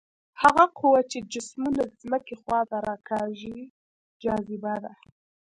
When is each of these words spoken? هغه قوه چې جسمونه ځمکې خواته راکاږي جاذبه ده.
هغه 0.41 0.65
قوه 0.77 1.01
چې 1.11 1.17
جسمونه 1.33 1.81
ځمکې 2.01 2.35
خواته 2.41 2.77
راکاږي 2.87 3.57
جاذبه 4.23 4.73
ده. 4.83 4.93